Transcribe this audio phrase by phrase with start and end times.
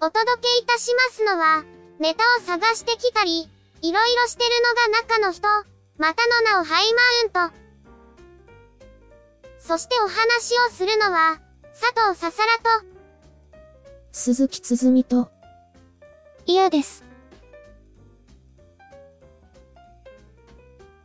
[0.00, 1.64] お届けいたしますのは、
[1.98, 3.50] ネタを探してきたり、
[3.82, 5.48] いろいろしてるのが中の人、
[5.98, 6.92] またの名をハイ
[7.32, 7.56] マウント。
[9.58, 11.40] そしてお話をするのは、
[11.72, 12.86] 佐藤ささらと、
[14.12, 15.30] 鈴木つづみと、
[16.46, 17.04] 嫌です。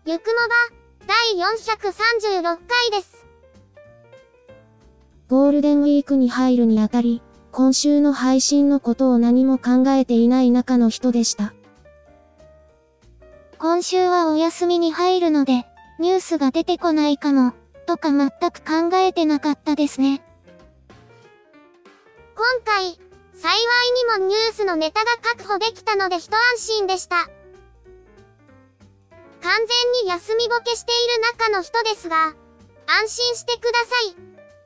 [0.05, 3.25] ゆくもば、第436回です。
[5.29, 7.23] ゴールデンウィークに入るにあたり、
[7.53, 11.53] 今週の配信のことを何も考えていない中の人でした。
[13.59, 15.67] 今週はお休みに入るので、
[15.99, 17.53] ニュースが出てこないかも、
[17.85, 20.23] とか全く考えてなかったですね。
[22.35, 27.17] 今回、幸いにもニュースのネタが確保できたので一安心でした。
[27.17, 27.27] 完
[29.43, 32.33] 全に休みぼけしている中の人ですが、
[32.87, 34.15] 安心してください。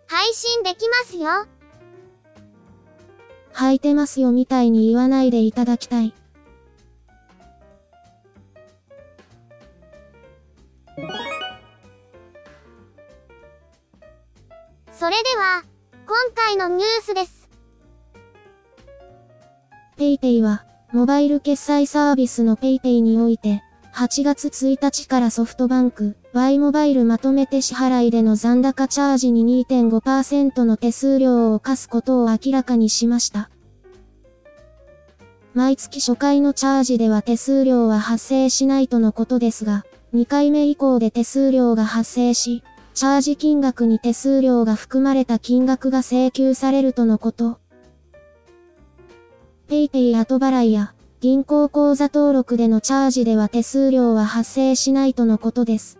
[0.07, 1.56] 配信できますよ。
[3.57, 6.13] 履いてますよみたいに言わないでいただきたい。
[14.91, 15.63] それでは、
[16.05, 17.49] 今回のニュースです。
[19.97, 23.63] PayPay は、モバイル決済サービスの PayPay において、
[23.97, 33.49] 8月1日からソフトバンク、Y モバイルまとめて支払いでの残高チャージに2.5%の手数料を課すことを明らかにしました。
[35.57, 42.63] 毎月初回のチャージでは手数料は発生しないとのことですが、2回目以降で手数料が発生し、
[42.93, 47.59] チャージ金額に手数料が含まれた金額が請求されるとのこと。
[49.67, 55.97] PayPay 後払いや銀行口座登録でのチャージでは手数料は発生しないとのことです。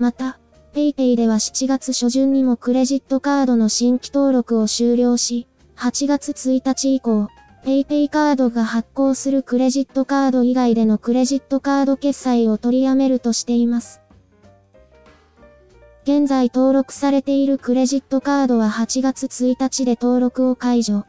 [0.00, 0.40] また、
[0.72, 7.28] PayPay では7月初旬にもクレジットカードの新規登録を終了し、8月1日以降、
[7.64, 14.02] PayPay カードが発行するクレジットカード以外でのクレジットカード決済を取りやめるとしています。
[16.02, 21.06] 現在登録されているクレジットカードは8月1日で登録を解除。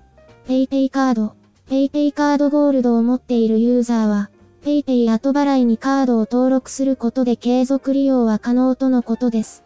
[0.47, 1.35] PayPay カード、
[1.67, 4.29] PayPay カードゴールドを持っているユーザーは、
[4.63, 9.65] PayPay 後払いにカードを登録することで継続利用は可能とのことです。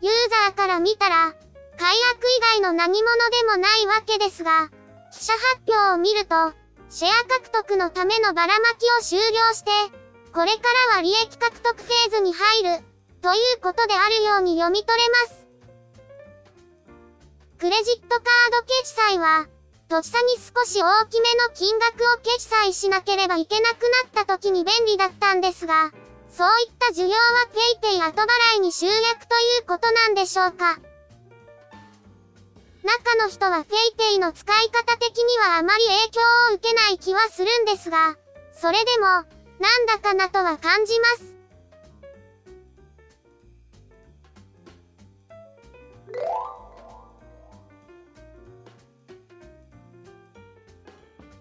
[0.00, 0.12] ユー
[0.46, 1.34] ザーから見たら、
[1.78, 4.68] 解約以外の何者でもないわけですが、
[5.12, 6.52] 記者発表を見ると、
[6.90, 9.70] シェア獲得のためのばらまきを終了して、
[10.34, 12.84] これからは利益獲得フェーズに入る、
[13.22, 15.46] ということであるように読み取れます。
[17.58, 18.20] クレジットカー
[18.52, 19.46] ド決済は、
[19.88, 23.82] とっさに少し大きめの金額を決済しなければいけなく
[24.14, 25.92] なった時に便利だったんですが、
[26.30, 27.16] そういった需要は
[27.82, 30.78] PayPay 後払いに集約ということなんでしょうか。
[32.88, 36.20] 中の人は PayPay の使い方的にはあまり影響
[36.52, 38.16] を受けない気はするんですが、
[38.54, 39.04] それでも、
[39.60, 41.36] なんだかなとは感じます。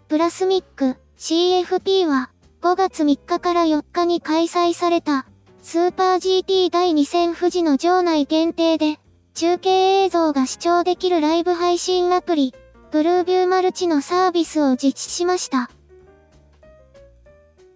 [0.10, 2.30] プラスミック CFP は
[2.62, 5.26] 5月3日から4日に開催された
[5.62, 9.00] スーパー GT 第2戦富士の場内限定で
[9.38, 9.70] 中継
[10.06, 12.56] 映像が視聴できるライブ配信アプリ
[12.90, 15.70] ブルービューマルチのサービスを実施しました。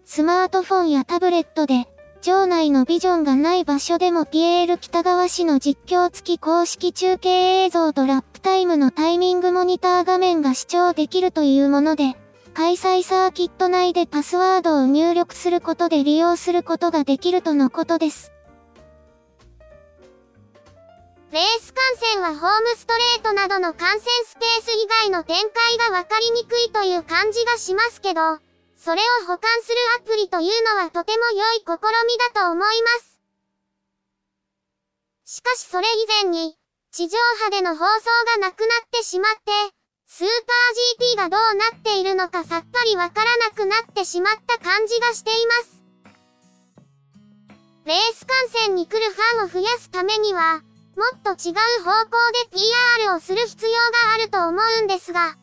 [0.04, 1.88] スマートフォンやタブレットで
[2.24, 12.16] 場内のビジョンがない場所でもピエール北川市の実況付き公式中継映像とラップタイムのタイミングモニター画面が視聴できるというもので、
[12.56, 18.31] 開催サーキット内でパスワードを入力することで利用することができるとのことです。
[21.31, 28.19] レース観戦はホームストレートなどの観戦スペース以外の展開がわかりにくいという感じがしますけど、
[28.75, 33.19] それを保管するアプリというのはとても良い試みだと思います。
[35.24, 36.57] しかしそれ以前に、
[36.92, 37.86] 地上波での放送
[38.36, 39.74] がなくなってしまって、
[40.07, 45.81] スーパー GT がどうなっているのかさっぱりわからなくなってしまった感じがしています。
[47.86, 50.62] レース観戦に来るファンを増やすためには、
[51.01, 52.59] もっと違う方向で
[53.01, 55.36] PR をする必要があると思うんですが。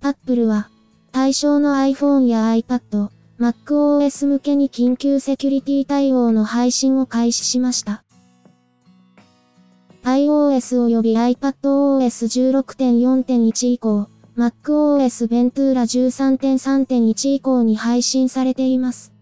[0.00, 0.70] アップルは、
[1.12, 8.02] 対象の iPhone や iPad、MacOS 向けに緊急セキュリティ対応の配信を開始しました。
[10.04, 19.12] iOS 及び iPadOS 16.4.1以降、MacOS Ventura 13.3.1以降に配信されています。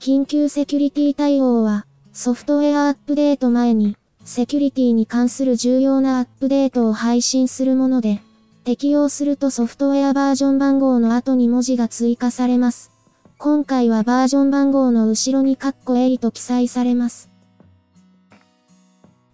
[0.00, 8.20] 緊急セキュリティ対応は、ソフトウェアアップデート前に、セキュリティに関する重要なアップデートを配信するもので、
[8.64, 12.92] 適用するとソフトウェアバージョン番号の後に文字が追加されます。
[13.38, 17.31] 今回はバージョン番号の後ろにカッコ8と記載されます。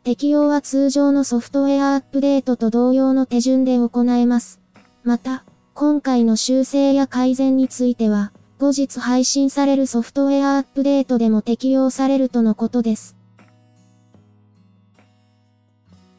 [0.08, 4.58] 適用は通常のソフトウェアアップデートと同様の手順で行えます。
[5.04, 5.44] また、
[5.74, 13.16] 今回の修正や改善については、後日配信されるソフトウェアアップデートでも適用されるとのことです。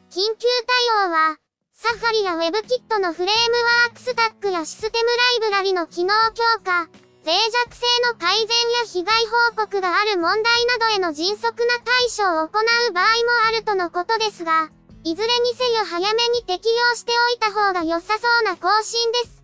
[0.08, 0.46] 緊急
[0.94, 1.38] 対応は、
[1.72, 3.56] Safari や WebKit のフレーム
[3.86, 5.08] ワークスタックやシステム
[5.42, 6.88] ライブラリの機能強化、
[7.24, 9.14] 脆弱性の改善や被害
[9.52, 11.52] 報告がある問題などへの迅速な
[11.84, 13.10] 対処を行う場合も
[13.48, 14.70] あるとのことですが、
[15.04, 19.42] いずれにせよ早めに適用しておいた方が良さそうな更新です。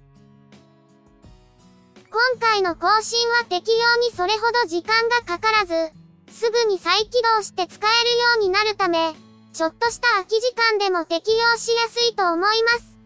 [2.10, 5.92] 今回の更新は適用にそれほど時間がかからず、
[6.32, 9.14] すぐに再起動して使えるようになるため、
[9.52, 12.96] ちょっとした空き時間でも適用しやすいと思います。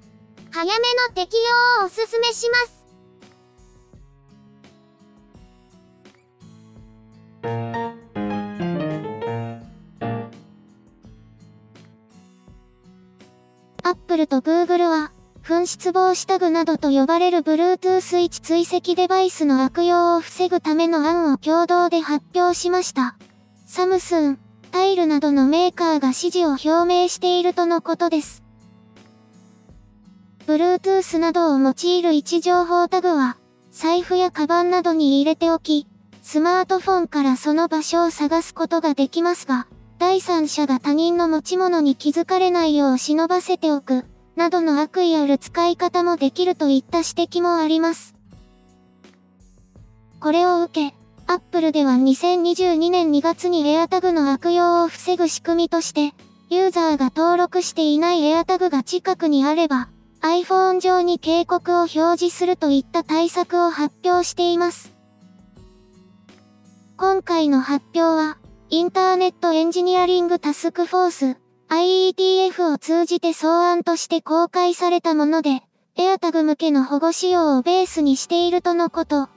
[0.52, 0.70] 早め
[1.08, 1.36] の適
[1.78, 2.79] 用をお勧めします。
[13.90, 15.10] Apple と Google は、
[15.42, 23.16] 紛失防止タグなどと呼ばれる Bluetooth 位置追跡デバイスの悪用を防ぐための案を共同で発表しました。
[23.66, 24.38] サムスン、
[24.70, 28.44] タイルなどのメーカーが支持を表明しているとのことです。
[30.46, 33.38] Bluetooth などを用いる位置情報タグは、
[33.72, 35.88] 財布やカバンなどに入れておき、
[36.22, 39.66] スマートフォンからその場所を探すことができますが、
[40.00, 48.14] 第三者が他人の持ち物に気づかれないよう忍ばせておく、などの悪意ある使い方もできるといった指摘もあります。
[50.18, 56.14] これを受け、Apple では2022年2月に AirTag の悪用を防ぐ仕組みとして、
[56.48, 59.90] ユーザーが登録していない AirTag が近くにあれば、
[60.22, 64.94] iPhone 上に警告を表示するといった対策を発表しています。
[66.96, 68.38] 今回の発表は、
[68.72, 71.36] インターネットエンジニアリングタスクフォース、
[71.70, 75.62] IETF を通じて草案として公開されたもので、
[75.98, 79.28] AirTag 向けの保護仕様をベースにしているとのこと。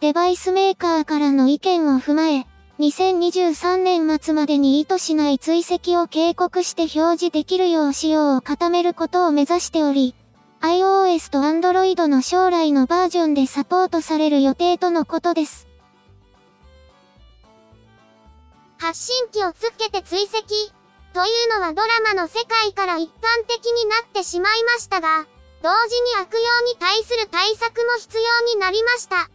[0.00, 2.46] デバイスメーカーからの意見を踏まえ、
[2.80, 10.14] 2023年末までに意図しない追跡を警告して表示できるよう仕様を固めることを目指しており、
[10.60, 15.71] iOS と Android の将来のバージョンでサポートされる予定とのことです。
[18.82, 20.42] 発信機をつけて追跡。
[21.14, 25.24] というのはドラマの世界から一般的になってしまいましたが、
[25.62, 29.30] 同時に悪用に対する対策も必要になりました。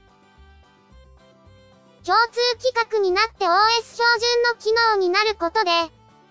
[2.04, 5.72] 共通規格になって OS 標準の機能になることで、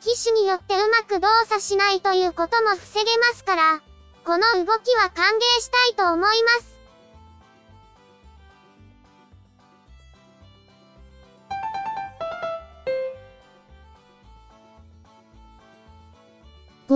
[0.02, 3.80] 機種によってうまく動作しないということも防げますから、
[4.26, 6.75] この動きは歓迎したいと思います。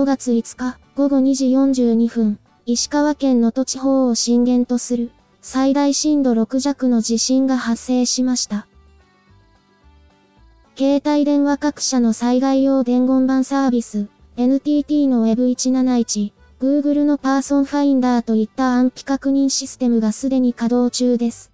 [0.01, 8.65] 5月5日午後2時42分、石川県能登地方を震源とする最大震度6弱の地震が発生しました。
[10.75, 21.51] 携帯電話各社の災害用伝言板サービス、NTT の Web171、Google の Person Finder といった安否確認システムがすでに稼働中です。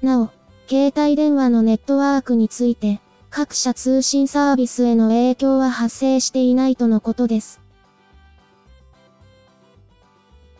[0.00, 0.30] なお、
[0.66, 7.60] 携帯電話のネットワークについて、各社通信サービスへの影響は発生していないとのことです。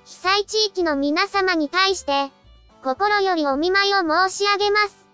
[0.05, 2.31] 被災地域の皆様に対して、
[2.85, 5.09] 心よりお見舞いを申し上げます。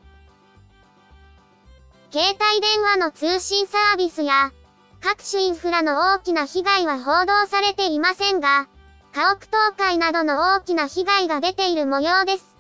[2.11, 4.53] 携帯電話の通信サービスや、
[5.01, 8.69] 各種インフラの大きな被害は報道されていませんが、
[9.15, 12.55] 家屋倒壊などの大きな被害が出ている模様です。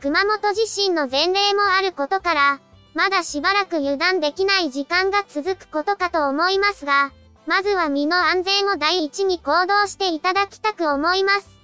[0.00, 2.60] 熊本地震の前例もあることから、
[2.94, 7.12] まだしばらく油断できない時間が続くことかと思いますが、
[7.46, 11.60] まずは身の安全を第一に行動していただきたく思います。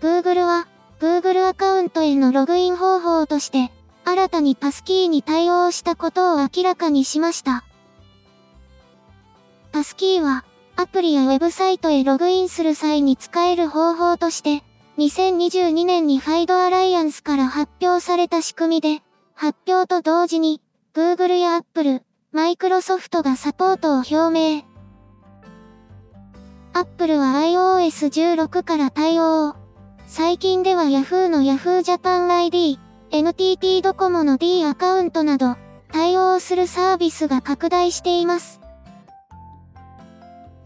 [0.00, 0.68] Google は、
[1.00, 3.72] Google アカウントへのログイン方法として、
[4.04, 7.64] 新たにパスキーに対応したことを明らかにしました。
[9.72, 10.44] パスキーは、
[10.80, 14.62] アプリやウェブサイトへログインする際に使える方法として、
[14.96, 19.02] 2022年にファイドアライアンスから発表された仕組みで、
[19.34, 20.62] 発表と同時に、
[20.94, 24.62] Google や Apple、Microsoft がサポートを表明。
[26.74, 29.56] Apple は iOS16 から対応。
[30.06, 32.78] 最近では Yahoo の Yahoo Japan ID、
[33.10, 35.56] NTT ドコモの D アカウントなど、
[35.90, 38.60] 対応するサービスが拡大しています。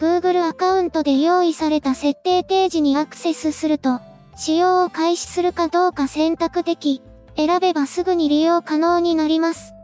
[0.02, 4.00] Google アカウントで用意された設定ページにアクセスすると、
[4.36, 7.00] 使用を開始するかどうか選択でき、
[7.36, 9.74] 選べばすぐに利用可能になります。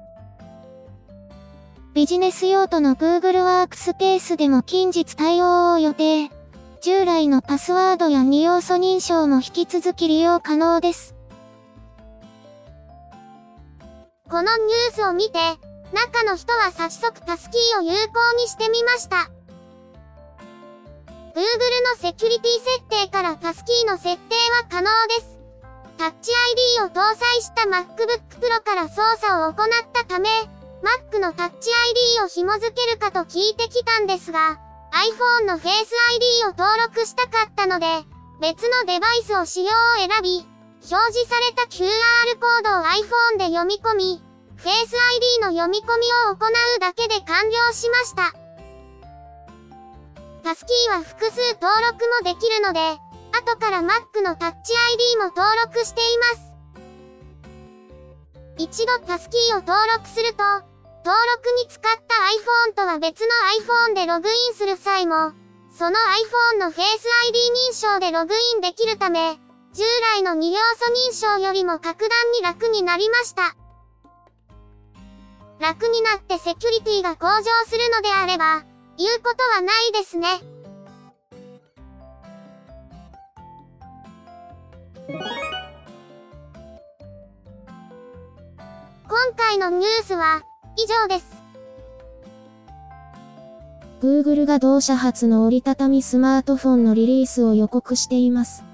[1.95, 6.31] ビジネス用途の Google ワークスペースでも近日対応を予定。
[6.81, 11.15] 従来のパスワードや2要素認証も引き続き利用可能です。
[14.29, 15.39] このニュースを見て、
[15.93, 19.31] 中の人は早速タスキーを有効にしてみました。
[21.39, 21.45] Google
[21.95, 25.39] のセキュリティ設定からパスキーの設定は可能です。
[25.97, 26.33] タッチ
[26.83, 29.55] ID を搭載した MacBook Pro から操作を行っ
[29.93, 30.29] たため、
[30.83, 31.71] Mac のタッチ
[32.19, 34.59] ID を紐付けるかと聞いてきたんですが、
[34.91, 37.87] iPhone の Face ID を登録したかったので、
[38.41, 40.45] 別のデバイスを使用を選び、
[40.91, 41.87] 表示された QR
[42.41, 44.23] コードを iPhone で読み込み、
[44.59, 48.48] Face ID の読み込みを行うだけで完了しました。
[50.49, 52.81] タスキーは複数登録もできるので、
[53.37, 56.55] 後から Mac のタッチ ID も登録しています。
[58.57, 60.43] 一度タスキーを登録すると、
[61.05, 62.15] 登録に使った
[62.73, 63.29] iPhone とは別の
[63.93, 65.33] iPhone でログインする際も、
[65.71, 65.99] その
[66.57, 67.39] iPhone の Face ID
[67.69, 69.39] 認証でログインできるため、
[69.75, 69.83] 従
[70.15, 73.55] 来の2要素認証よりも格段に楽になりました。
[75.61, 78.65] 楽になってセキュリティが向上するのであれば、
[78.99, 80.27] 言うことはないですね。
[89.07, 90.43] 今回のニュースは
[90.77, 91.39] 以上です。
[94.03, 98.65] Google が同社初の折りたたみスマートフォンのリリースを予告しています。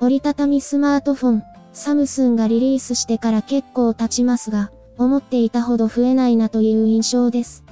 [0.00, 7.64] 折りたたみスマートフォン、サムスンがリリースしてから結構経ちますが、思っていたほど増えないなという印象です。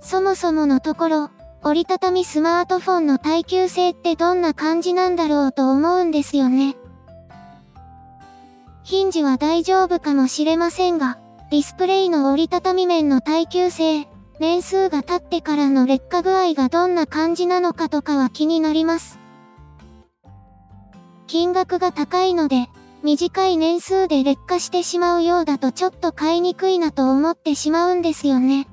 [0.00, 1.30] そもそものところ、
[1.62, 6.76] 折りたたみスマートフォンの耐久性ってどんな感じなんだろうと思うんですよね。
[8.82, 11.18] ヒンジは大丈夫かもしれませんが、
[11.50, 19.18] ディスプレイの折りたたみ面の耐久性、年数が経ってからの劣化具合がどんな感じなのかとかは気になります。
[21.26, 22.68] 金額が高いので、
[23.02, 28.66] 短い年数で劣化してしまうようだとちょっと買いにくいなと思ってしまうんですよね。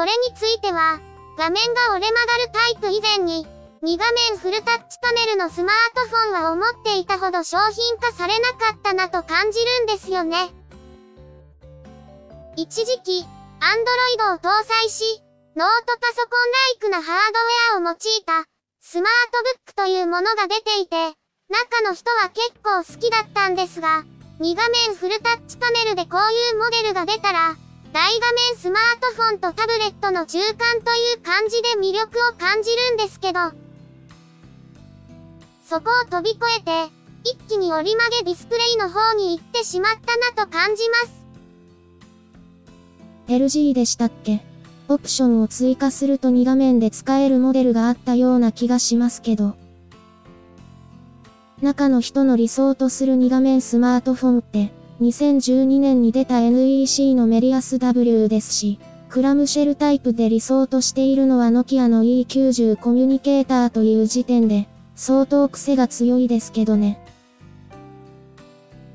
[0.00, 0.98] これについては、
[1.36, 3.46] 画面が折れ曲がるタイプ以前に、
[3.82, 10.54] 2画面フルタッチパネルのスマートフォンは思っていたほど商品化されなかったなと感じるんですよね。
[12.56, 13.26] 一時期、
[13.60, 13.92] アンド
[14.24, 15.20] ロイドを搭載し、
[15.54, 18.48] ノートパソコンライクなハードウェアを用いた、
[18.80, 21.12] スマートブックというものが出ていて、
[21.50, 24.04] 中の人は結構好きだったんですが、
[24.40, 27.56] 2画面フルタッチパネルでこういうモデルが出たら、
[27.92, 33.40] 大画面スマートフォンとタブレットの中間という感じで魅力を感じるんですけど、
[35.64, 36.92] そこを飛び越えて、
[37.24, 41.24] 一気に折り曲げディスプレイの方に行ってしまったなと感じます。
[43.28, 44.40] LG でしたっけ？
[44.88, 49.56] オプションを追加すると2画面で使えるモデルがあったような気がしますけど。
[51.60, 58.78] 中の人の理想とする2画面スマートフォンって、2012年に出た NEC のメリアス W ですし、
[59.08, 67.02] クラムシェルタイプで理想としているのはノキアの E90 コミュニケーターという時点で、相当癖が強いですけどね。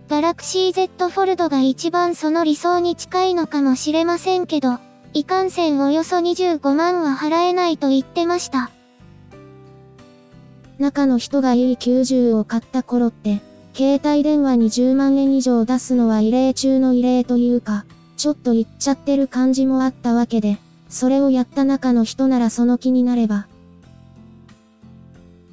[0.07, 4.77] ガラクシー Z フォルドが一番その理想に近いのかもしれませんけど、
[5.13, 8.69] いかんせんおよそ25万は払えないと言ってました。
[10.77, 13.41] 中の人が E90 を買った頃って、
[13.75, 17.83] 携帯電話に10万円以上出すのは異例中の異例というか、
[18.15, 23.47] ちょっと言っちゃってる感じもあったわけで、それをやった中の人ならその気になれば。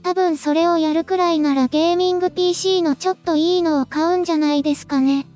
[0.05, 5.27] 多分それをやるくらいならゲーミング PC のちょっといいのを買うんじゃないですかね。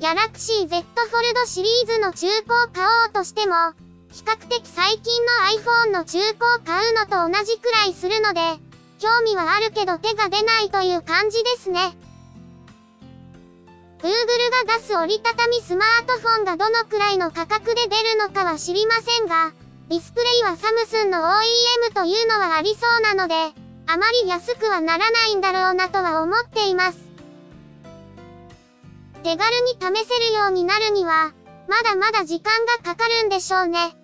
[0.00, 3.54] ギャラクシー Z フォルドシリーズの中古を買おうとしても、
[4.12, 8.40] 比較的最近の iPhone の中古を買うのと同じくらいするので、
[9.04, 11.94] 興味はあるけど手が出ないという感じですね。
[13.98, 14.08] Google
[14.66, 19.52] が出す折りたたみスマートフォンがどのくらいの価格で出るのかは知りませんが、
[19.90, 23.34] ディスプレイはサムスンの OEM というのはありそうなので、
[23.86, 26.98] あまり安くはならないんだろうなとは思っています。
[29.22, 31.34] 手軽に試せるようになるには、
[31.68, 34.03] まだまだ時間がかかるんでしょうね。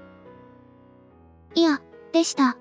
[1.53, 1.81] いや、
[2.13, 2.57] でした。